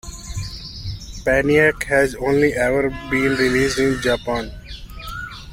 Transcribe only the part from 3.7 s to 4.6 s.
in Japan.